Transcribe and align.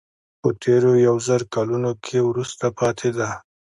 په 0.41 0.49
تېرو 0.63 0.91
یو 1.07 1.15
زر 1.27 1.41
کلونو 1.55 1.91
کې 2.05 2.17
وروسته 2.29 2.65
پاتې 2.79 3.09
ده. 3.17 3.29